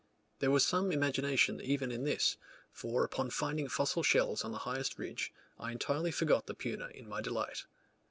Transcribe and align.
There 0.39 0.49
was 0.49 0.65
some 0.65 0.91
imagination 0.91 1.61
even 1.61 1.91
in 1.91 2.05
this; 2.05 2.35
for 2.71 3.03
upon 3.03 3.29
finding 3.29 3.67
fossil 3.69 4.01
shells 4.01 4.43
on 4.43 4.51
the 4.51 4.57
highest 4.65 4.97
ridge, 4.97 5.31
I 5.59 5.71
entirely 5.71 6.09
forgot 6.09 6.47
the 6.47 6.55
puna 6.55 6.87
in 6.87 7.07
my 7.07 7.21
delight. 7.21 7.65